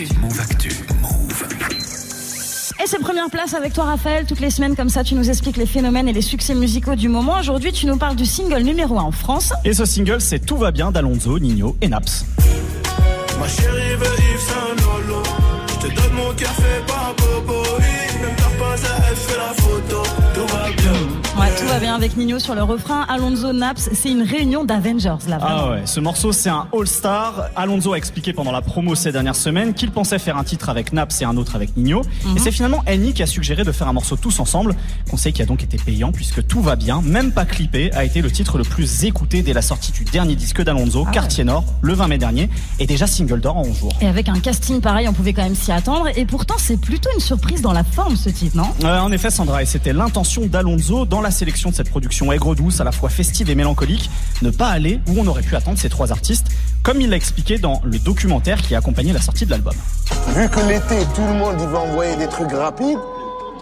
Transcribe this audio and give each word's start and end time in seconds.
Actu. 0.00 0.18
Move 0.18 0.40
Actu. 0.40 0.70
Move. 1.02 1.44
Et 2.82 2.86
c'est 2.86 2.98
première 3.00 3.28
place 3.28 3.52
avec 3.52 3.74
toi 3.74 3.84
Raphaël, 3.84 4.24
toutes 4.24 4.40
les 4.40 4.48
semaines 4.48 4.74
comme 4.74 4.88
ça 4.88 5.04
tu 5.04 5.14
nous 5.14 5.28
expliques 5.28 5.58
les 5.58 5.66
phénomènes 5.66 6.08
et 6.08 6.14
les 6.14 6.22
succès 6.22 6.54
musicaux 6.54 6.94
du 6.94 7.10
moment. 7.10 7.38
Aujourd'hui 7.38 7.70
tu 7.70 7.84
nous 7.84 7.98
parles 7.98 8.16
du 8.16 8.24
single 8.24 8.62
numéro 8.62 8.98
1 8.98 9.02
en 9.02 9.10
France. 9.10 9.52
Et 9.62 9.74
ce 9.74 9.84
single 9.84 10.22
c'est 10.22 10.38
Tout 10.38 10.56
va 10.56 10.70
bien 10.70 10.90
d'Alonso, 10.90 11.38
Nino 11.38 11.76
et 11.82 11.88
Naps. 11.88 12.24
Ma 13.38 13.46
chérie 13.46 13.94
veut 13.96 14.06
Yves 14.06 14.40
Saint 14.40 14.86
Lolo. 14.86 15.22
Je 15.68 15.86
te 15.86 15.94
donne 15.94 16.14
mon 16.14 16.32
café 16.32 16.80
par 16.86 17.14
Bien 21.80 21.94
avec 21.94 22.14
Nino 22.18 22.38
sur 22.38 22.54
le 22.54 22.62
refrain. 22.62 23.06
Alonso 23.08 23.54
Naps, 23.54 23.88
c'est 23.94 24.10
une 24.10 24.22
réunion 24.22 24.64
d'Avengers 24.64 25.16
là. 25.28 25.38
vraiment. 25.38 25.44
Ah 25.66 25.70
ouais, 25.70 25.82
ce 25.86 25.98
morceau 25.98 26.30
c'est 26.30 26.50
un 26.50 26.66
all-star. 26.78 27.48
Alonso 27.56 27.94
a 27.94 27.96
expliqué 27.96 28.34
pendant 28.34 28.52
la 28.52 28.60
promo 28.60 28.94
ces 28.94 29.12
dernières 29.12 29.34
semaines 29.36 29.72
qu'il 29.72 29.90
pensait 29.90 30.18
faire 30.18 30.36
un 30.36 30.44
titre 30.44 30.68
avec 30.68 30.92
Naps 30.92 31.22
et 31.22 31.24
un 31.24 31.38
autre 31.38 31.56
avec 31.56 31.76
Nino. 31.78 32.02
Mhm. 32.24 32.36
Et 32.36 32.40
c'est 32.40 32.50
finalement 32.52 32.82
Annie 32.86 33.14
qui 33.14 33.22
a 33.22 33.26
suggéré 33.26 33.64
de 33.64 33.72
faire 33.72 33.88
un 33.88 33.94
morceau 33.94 34.16
tous 34.16 34.40
ensemble. 34.40 34.76
Conseil 35.10 35.32
qui 35.32 35.40
a 35.40 35.46
donc 35.46 35.62
été 35.62 35.78
payant 35.78 36.12
puisque 36.12 36.46
Tout 36.46 36.60
va 36.60 36.76
bien, 36.76 37.00
même 37.00 37.32
pas 37.32 37.46
clippé, 37.46 37.90
a 37.94 38.04
été 38.04 38.20
le 38.20 38.30
titre 38.30 38.58
le 38.58 38.64
plus 38.64 39.04
écouté 39.04 39.42
dès 39.42 39.54
la 39.54 39.62
sortie 39.62 39.92
du 39.92 40.04
dernier 40.04 40.34
disque 40.36 40.62
d'Alonso, 40.62 41.04
Ah 41.08 41.12
Quartier 41.12 41.44
Nord, 41.44 41.64
le 41.80 41.94
20 41.94 42.08
mai 42.08 42.18
dernier, 42.18 42.50
et 42.78 42.86
déjà 42.86 43.06
single 43.06 43.40
d'or 43.40 43.56
en 43.56 43.62
11 43.62 43.78
jours. 43.78 43.92
Et 44.02 44.06
avec 44.06 44.28
un 44.28 44.38
casting 44.38 44.80
pareil, 44.82 45.08
on 45.08 45.12
pouvait 45.14 45.32
quand 45.32 45.44
même 45.44 45.54
s'y 45.54 45.72
attendre. 45.72 46.08
Et 46.16 46.26
pourtant, 46.26 46.56
c'est 46.58 46.76
plutôt 46.78 47.08
une 47.14 47.20
surprise 47.20 47.62
dans 47.62 47.72
la 47.72 47.84
forme 47.84 48.16
ce 48.16 48.28
titre, 48.28 48.56
non? 48.56 48.66
Ouais, 48.82 48.98
en 48.98 49.10
effet, 49.12 49.30
Sandra, 49.30 49.62
et 49.62 49.66
c'était 49.66 49.92
l'intention 49.94 50.46
d'Alonso 50.46 51.06
dans 51.06 51.20
la 51.22 51.30
sélection 51.30 51.69
de 51.70 51.76
cette 51.76 51.90
production 51.90 52.32
aigre-douce, 52.32 52.80
à 52.80 52.84
la 52.84 52.92
fois 52.92 53.08
festive 53.08 53.50
et 53.50 53.54
mélancolique, 53.54 54.10
ne 54.42 54.50
pas 54.50 54.68
aller 54.68 55.00
où 55.08 55.18
on 55.18 55.26
aurait 55.26 55.42
pu 55.42 55.56
attendre 55.56 55.78
ces 55.78 55.88
trois 55.88 56.12
artistes, 56.12 56.46
comme 56.82 57.00
il 57.00 57.10
l'a 57.10 57.16
expliqué 57.16 57.58
dans 57.58 57.80
le 57.84 57.98
documentaire 57.98 58.60
qui 58.62 58.74
a 58.74 58.78
accompagné 58.78 59.12
la 59.12 59.20
sortie 59.20 59.46
de 59.46 59.50
l'album. 59.50 59.74
Vu 60.34 60.48
que 60.48 60.60
l'été, 60.60 61.04
tout 61.14 61.26
le 61.26 61.34
monde 61.34 61.56
il 61.60 61.68
va 61.68 61.80
envoyer 61.80 62.16
des 62.16 62.28
trucs 62.28 62.52
rapides, 62.52 62.98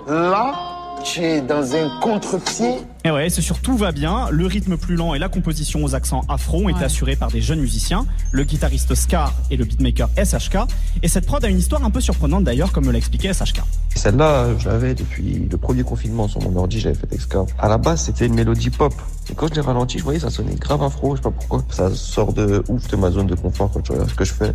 là, 0.08 0.77
tu 1.04 1.20
es 1.22 1.40
dans 1.40 1.74
un 1.74 1.88
contre-pied. 2.00 2.76
Et 3.04 3.10
ouais, 3.10 3.30
c'est 3.30 3.40
sur 3.42 3.60
Tout 3.60 3.76
va 3.76 3.92
bien, 3.92 4.28
le 4.30 4.46
rythme 4.46 4.76
plus 4.76 4.96
lent 4.96 5.14
et 5.14 5.18
la 5.18 5.28
composition 5.28 5.82
aux 5.84 5.94
accents 5.94 6.22
afro 6.28 6.58
ont 6.64 6.68
été 6.68 6.80
Ouais. 6.80 6.84
assurés 6.84 7.16
par 7.16 7.30
des 7.30 7.40
jeunes 7.40 7.60
musiciens, 7.60 8.06
le 8.32 8.44
guitariste 8.44 8.94
Scar 8.94 9.32
et 9.50 9.56
le 9.56 9.64
beatmaker 9.64 10.08
SHK, 10.16 10.58
et 11.02 11.08
cette 11.08 11.26
prod 11.26 11.42
a 11.44 11.48
une 11.48 11.58
histoire 11.58 11.84
un 11.84 11.90
peu 11.90 12.00
surprenante 12.00 12.44
d'ailleurs, 12.44 12.72
comme 12.72 12.86
me 12.86 12.92
l'a 12.92 12.98
expliqué 12.98 13.32
SHK. 13.32 13.62
Celle-là, 13.94 14.46
je 14.58 14.68
l'avais 14.68 14.94
depuis 14.94 15.46
le 15.50 15.56
premier 15.56 15.82
confinement 15.82 16.28
sur 16.28 16.42
mon 16.42 16.54
ordi, 16.56 16.80
j'avais 16.80 16.94
fait 16.96 17.12
Excar. 17.12 17.46
À 17.58 17.68
la 17.68 17.78
base, 17.78 18.02
c'était 18.02 18.26
une 18.26 18.34
mélodie 18.34 18.70
pop. 18.70 18.92
Et 19.30 19.34
quand 19.34 19.48
je 19.48 19.54
l'ai 19.54 19.60
ralenti, 19.60 19.98
je 19.98 20.04
voyais 20.04 20.20
ça 20.20 20.30
sonnait 20.30 20.54
grave 20.56 20.82
afro, 20.82 21.16
je 21.16 21.22
sais 21.22 21.22
pas 21.22 21.30
pourquoi. 21.30 21.64
Ça 21.70 21.94
sort 21.94 22.32
de 22.32 22.62
ouf 22.68 22.88
de 22.88 22.96
ma 22.96 23.10
zone 23.10 23.26
de 23.26 23.34
confort 23.34 23.70
quand 23.72 23.80
tu 23.80 23.92
regardes 23.92 24.10
ce 24.10 24.14
que 24.14 24.24
je 24.24 24.32
fais. 24.34 24.52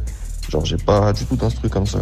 Genre, 0.50 0.66
j'ai 0.66 0.78
pas 0.78 1.14
du 1.14 1.26
tout 1.26 1.36
d'instru 1.36 1.70
comme 1.70 1.88
ça. 1.88 2.00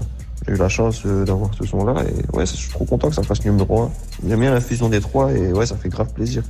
J'ai 0.47 0.53
eu 0.53 0.57
la 0.57 0.69
chance 0.69 1.03
euh, 1.05 1.23
d'avoir 1.23 1.53
ce 1.53 1.65
son-là 1.65 2.03
et 2.03 2.35
ouais, 2.35 2.45
je 2.45 2.55
suis 2.55 2.69
trop 2.69 2.85
content 2.85 3.09
que 3.09 3.15
ça 3.15 3.23
fasse 3.23 3.45
numéro 3.45 3.81
un. 3.81 3.91
J'aime 4.27 4.39
bien 4.39 4.53
la 4.53 4.61
fusion 4.61 4.89
des 4.89 4.99
trois 4.99 5.31
et 5.31 5.53
ouais, 5.53 5.65
ça 5.65 5.75
fait 5.75 5.89
grave 5.89 6.11
plaisir. 6.13 6.43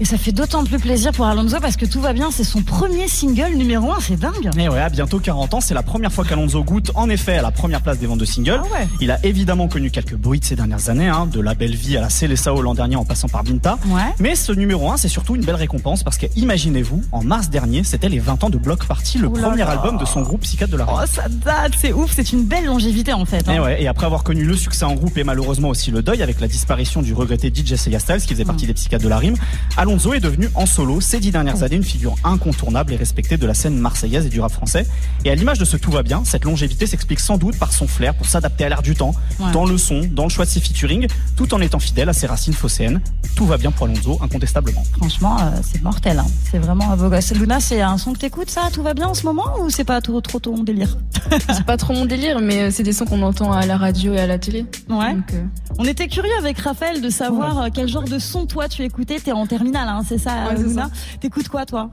Et 0.00 0.04
ça 0.04 0.18
fait 0.18 0.32
d'autant 0.32 0.64
plus 0.64 0.80
plaisir 0.80 1.12
pour 1.12 1.24
Alonso 1.24 1.58
parce 1.60 1.76
que 1.76 1.86
tout 1.86 2.00
va 2.00 2.12
bien, 2.12 2.32
c'est 2.32 2.42
son 2.42 2.62
premier 2.62 3.06
single 3.06 3.54
numéro 3.54 3.92
1, 3.92 4.00
c'est 4.00 4.16
dingue. 4.18 4.50
Et 4.58 4.68
ouais, 4.68 4.80
à 4.80 4.88
bientôt 4.88 5.20
40 5.20 5.54
ans, 5.54 5.60
c'est 5.60 5.72
la 5.72 5.84
première 5.84 6.12
fois 6.12 6.24
qu'Alonso 6.24 6.64
goûte 6.64 6.90
en 6.96 7.08
effet 7.08 7.36
à 7.36 7.42
la 7.42 7.52
première 7.52 7.80
place 7.80 7.98
des 8.00 8.06
ventes 8.08 8.18
de 8.18 8.24
singles. 8.24 8.60
Ah 8.64 8.72
ouais. 8.80 8.88
Il 9.00 9.12
a 9.12 9.24
évidemment 9.24 9.68
connu 9.68 9.92
quelques 9.92 10.16
bruits 10.16 10.40
de 10.40 10.44
ces 10.44 10.56
dernières 10.56 10.88
années, 10.90 11.06
hein, 11.06 11.26
de 11.30 11.40
La 11.40 11.54
Belle 11.54 11.76
Vie 11.76 11.96
à 11.96 12.00
la 12.00 12.10
Célessao 12.10 12.60
l'an 12.60 12.74
dernier 12.74 12.96
en 12.96 13.04
passant 13.04 13.28
par. 13.28 13.44
Ouais. 13.44 14.00
Mais 14.18 14.34
ce 14.34 14.50
numéro 14.52 14.90
1, 14.90 14.96
c'est 14.96 15.08
surtout 15.08 15.36
une 15.36 15.44
belle 15.44 15.54
récompense 15.54 16.02
parce 16.02 16.16
que 16.18 16.26
imaginez-vous, 16.34 17.02
en 17.12 17.22
mars 17.22 17.48
dernier, 17.50 17.84
c'était 17.84 18.08
les 18.08 18.18
20 18.18 18.42
ans 18.44 18.50
de 18.50 18.58
Block 18.58 18.86
Party, 18.86 19.18
le 19.18 19.30
premier 19.30 19.62
album 19.62 19.98
de 19.98 20.04
son 20.06 20.22
groupe 20.22 20.40
Psychiatre 20.40 20.72
de 20.72 20.78
la 20.78 20.86
Rue. 20.86 20.94
Oh, 21.04 21.06
ça 21.06 21.28
date, 21.28 21.74
c'est 21.78 21.92
ouf, 21.92 22.10
c'est 22.16 22.32
une 22.32 22.42
belle 22.44 22.64
longévité 22.64 23.12
en 23.12 23.24
fait. 23.26 23.48
hein. 23.48 23.52
Et, 23.54 23.60
ouais, 23.60 23.82
et 23.82 23.86
après 23.86 24.06
avoir 24.06 24.24
connu 24.24 24.42
le 24.44 24.56
succès 24.56 24.84
en 24.86 24.94
groupe 24.94 25.16
et 25.18 25.24
malheureusement 25.24 25.68
aussi 25.68 25.90
le 25.92 26.02
deuil 26.02 26.22
avec 26.22 26.40
la 26.40 26.48
disparition 26.48 27.00
du 27.02 27.14
regretté 27.14 27.52
DJ 27.54 27.76
Sega 27.76 28.00
Styles 28.00 28.22
qui 28.22 28.34
faisait 28.34 28.44
partie 28.44 28.66
des 28.66 28.74
psychiatres 28.74 29.04
de 29.04 29.08
la 29.10 29.18
rime, 29.18 29.36
Alonso 29.84 30.14
est 30.14 30.20
devenu 30.20 30.48
en 30.54 30.64
solo 30.64 31.02
ces 31.02 31.20
dix 31.20 31.30
dernières 31.30 31.62
années 31.62 31.76
une 31.76 31.84
figure 31.84 32.14
incontournable 32.24 32.94
et 32.94 32.96
respectée 32.96 33.36
de 33.36 33.46
la 33.46 33.52
scène 33.52 33.76
marseillaise 33.76 34.24
et 34.24 34.28
du 34.30 34.40
rap 34.40 34.50
français. 34.50 34.86
Et 35.26 35.30
à 35.30 35.34
l'image 35.34 35.58
de 35.58 35.66
ce 35.66 35.76
tout 35.76 35.90
va 35.90 36.02
bien, 36.02 36.22
cette 36.24 36.46
longévité 36.46 36.86
s'explique 36.86 37.20
sans 37.20 37.36
doute 37.36 37.58
par 37.58 37.70
son 37.70 37.86
flair 37.86 38.14
pour 38.14 38.24
s'adapter 38.24 38.64
à 38.64 38.70
l'air 38.70 38.80
du 38.80 38.94
temps, 38.94 39.14
Ouais. 39.38 39.52
dans 39.52 39.66
le 39.66 39.76
son, 39.76 40.00
dans 40.10 40.22
le 40.22 40.30
choix 40.30 40.46
de 40.46 40.50
ses 40.50 40.60
featuring, 40.60 41.06
tout 41.36 41.52
en 41.52 41.60
étant 41.60 41.80
fidèle 41.80 42.08
à 42.08 42.14
ses 42.14 42.26
racines 42.26 42.54
phocéennes. 42.54 43.02
Tout 43.36 43.44
va 43.44 43.58
bien 43.58 43.72
pour 43.72 43.84
Alonso, 43.86 44.18
incontestablement. 44.22 44.82
Franchement, 44.96 45.36
euh, 45.38 45.50
c'est 45.70 45.82
mortel. 45.82 46.18
hein. 46.18 46.24
C'est 46.50 46.58
vraiment 46.60 46.90
un 46.90 46.96
beau 46.96 47.10
gosse. 47.10 47.32
Luna, 47.34 47.60
c'est 47.60 47.82
un 47.82 47.98
son 47.98 48.14
que 48.14 48.18
t'écoutes, 48.20 48.48
ça? 48.48 48.68
Tout 48.72 48.82
va 48.82 48.94
bien 48.94 49.08
en 49.08 49.14
ce 49.14 49.24
moment 49.26 49.44
ou 49.60 49.68
c'est 49.68 49.84
pas 49.84 50.00
trop, 50.00 50.22
trop 50.22 50.38
ton 50.38 50.62
délire? 50.62 50.96
C'est 51.52 51.64
pas 51.66 51.76
trop 51.76 51.92
mon 51.92 52.04
délire, 52.06 52.38
mais 52.40 52.62
euh, 52.62 52.70
c'est 52.70 52.82
des 52.84 52.92
sons 52.92 53.06
qu'on 53.06 53.22
entend 53.22 53.50
à 53.52 53.66
la 53.66 53.76
radio 53.76 54.12
et 54.14 54.20
à 54.20 54.26
la 54.26 54.38
télé. 54.38 54.66
Ouais. 54.88 55.14
Donc, 55.14 55.32
euh, 55.32 55.42
On 55.78 55.84
était 55.84 56.06
curieux 56.06 56.30
avec 56.38 56.58
Raphaël 56.58 57.00
de 57.02 57.08
savoir 57.10 57.66
quel 57.74 57.88
genre 57.88 58.04
de 58.04 58.18
son 58.18 58.46
toi 58.46 58.68
tu 58.68 58.82
écoutais. 58.82 59.18
T'es 59.18 59.32
en 59.32 59.46
terminale, 59.46 59.73
hein, 59.82 60.02
c'est 60.06 60.18
ça, 60.18 60.48
Ouais, 60.48 60.56
Luna 60.56 60.90
T'écoutes 61.20 61.48
quoi, 61.48 61.64
toi? 61.66 61.90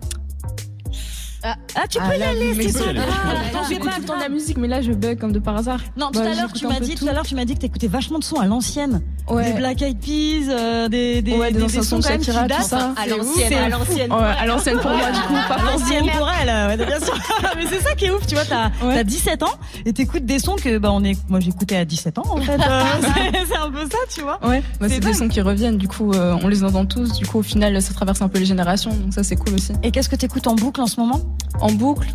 Ah. 1.43 1.55
Ah, 1.75 1.87
tu 1.89 1.97
peux 1.97 2.03
ah, 2.07 2.17
y 2.17 2.21
aller, 2.23 2.53
c'est. 2.53 2.71
Pourtant, 2.93 3.63
C'est 3.63 3.73
j'écoute 3.73 3.89
pas 3.89 3.95
tout 3.95 4.01
le 4.01 4.07
temps 4.07 4.15
de 4.15 4.21
la 4.21 4.29
musique, 4.29 4.57
mais 4.57 4.67
là, 4.67 4.81
je 4.81 4.91
bug 4.91 5.17
comme 5.17 5.31
de 5.31 5.39
par 5.39 5.57
hasard. 5.57 5.79
Non, 5.97 6.11
tout 6.11 6.19
Bah, 6.19 6.29
à 6.31 6.35
l'heure 6.35 6.53
tu 6.53 6.67
m'as 6.67 6.79
dit, 6.79 6.93
tout. 6.93 7.05
tout 7.05 7.09
à 7.09 7.13
l'heure 7.13 7.25
tu 7.25 7.33
m'as 7.33 7.45
dit 7.45 7.55
que 7.55 7.59
t'écoutais 7.61 7.87
vachement 7.87 8.19
de 8.19 8.23
sons 8.23 8.39
à 8.39 8.45
l'ancienne, 8.45 9.01
des 9.27 9.33
Ouais. 9.35 9.53
Black 9.53 9.81
Eyed 9.81 9.97
Peas, 9.99 10.49
euh, 10.51 10.89
des 10.89 11.21
des 11.21 11.37
Ouais, 11.37 11.51
des 11.51 11.59
des, 11.65 11.69
sons 11.83 12.01
quand 12.01 12.09
même 12.09 12.19
qui 12.21 12.31
datent. 12.31 12.51
À 12.51 13.07
l'ancienne, 13.07 13.53
à 13.53 13.69
l'ancienne. 13.69 14.11
Ouais, 14.11 14.17
à 14.39 14.45
l'ancienne 14.45 14.79
pour 14.79 14.91
moi, 14.91 15.11
du 15.11 15.19
coup, 15.19 15.33
pas 15.47 15.55
À 15.55 15.57
pour 15.59 15.71
l'ancienne 15.71 16.05
pour 16.17 16.29
elle, 16.41 16.47
ouais, 16.79 16.85
bien 16.85 16.99
sûr. 16.99 17.13
Mais 17.55 17.65
c'est 17.69 17.81
ça 17.81 17.95
qui 17.95 18.05
est 18.05 18.11
ouf, 18.11 18.25
tu 18.27 18.35
vois, 18.35 18.45
t'as 18.45 18.67
Ouais. 18.85 18.95
t'as 18.95 19.03
17 19.03 19.43
ans 19.43 19.53
et 19.85 19.93
t'écoutes 19.93 20.25
des 20.25 20.39
sons 20.39 20.55
que 20.55 20.77
bah 20.77 20.91
on 20.91 21.03
est, 21.03 21.17
moi 21.29 21.39
j'écoutais 21.39 21.75
à 21.77 21.85
17 21.85 22.17
ans 22.19 22.23
en 22.29 22.37
fait. 22.41 22.51
Euh, 22.61 22.83
c'est- 23.01 23.57
un 23.57 23.69
peu 23.71 23.83
ça, 23.89 23.97
tu 24.13 24.21
vois. 24.21 24.39
Ouais, 24.47 24.63
bah, 24.79 24.87
C'est 24.89 24.99
des 24.99 25.13
sons 25.13 25.27
qui 25.27 25.39
reviennent, 25.41 25.77
du 25.77 25.87
coup, 25.87 26.11
euh, 26.13 26.35
on 26.43 26.47
les 26.47 26.63
entend 26.63 26.85
tous, 26.85 27.13
du 27.13 27.25
coup, 27.25 27.39
au 27.39 27.43
final, 27.43 27.79
ça 27.81 27.93
traverse 27.93 28.21
un 28.21 28.27
peu 28.27 28.39
les 28.39 28.45
générations, 28.45 28.91
donc 28.91 29.13
ça, 29.13 29.23
c'est 29.23 29.35
cool 29.35 29.53
aussi. 29.55 29.73
Et 29.83 29.91
qu'est-ce 29.91 30.09
que 30.09 30.15
t'écoutes 30.15 30.47
en 30.47 30.55
boucle 30.55 30.81
en 30.81 30.87
ce 30.87 30.99
moment? 30.99 31.21
En 31.59 31.71
boucle, 31.71 32.07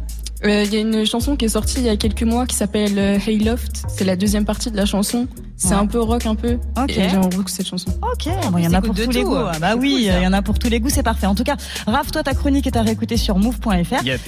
euh, 0.44 0.64
il 0.64 0.74
y 0.74 0.76
a 0.76 0.80
une 0.80 1.06
chanson 1.06 1.34
qui 1.36 1.46
est 1.46 1.48
sortie 1.48 1.78
il 1.80 1.86
y 1.86 1.88
a 1.88 1.96
quelques 1.96 2.22
mois 2.22 2.46
qui 2.46 2.54
s'appelle 2.56 2.98
euh, 2.98 3.18
Hey 3.26 3.38
Loft, 3.38 3.84
c'est 3.88 4.04
la 4.04 4.16
deuxième 4.16 4.44
partie 4.44 4.70
de 4.70 4.76
la 4.76 4.84
chanson. 4.86 5.26
C'est 5.58 5.68
Ouais. 5.68 5.74
un 5.74 5.86
peu 5.86 6.00
rock, 6.02 6.26
un 6.26 6.34
peu. 6.34 6.58
Ok. 6.76 6.90
Et 6.90 7.08
j'aime 7.08 7.22
beaucoup 7.30 7.48
cette 7.48 7.66
chanson. 7.66 7.88
Ok, 8.02 8.28
bon, 8.52 8.58
il 8.58 8.64
y 8.64 8.68
en 8.68 8.74
a 8.74 8.82
pour 8.82 8.94
tous 8.94 9.08
les 9.10 9.22
goûts. 9.22 9.34
euh. 9.36 9.50
Ah 9.54 9.58
bah 9.58 9.70
C'est 9.72 9.78
oui, 9.78 9.96
il 10.00 10.22
y 10.22 10.26
en 10.26 10.34
a 10.34 10.42
pour 10.42 10.58
tous 10.58 10.68
les 10.68 10.80
goûts, 10.80 10.90
c'est 10.90 11.02
parfait. 11.02 11.26
En 11.26 11.34
tout 11.34 11.44
cas, 11.44 11.56
Raph, 11.86 12.10
toi 12.12 12.22
ta 12.22 12.34
chronique 12.34 12.66
est 12.66 12.76
à 12.76 12.82
réécouter 12.82 13.16
sur 13.16 13.38
move.fr. 13.38 14.04
Yep. 14.04 14.20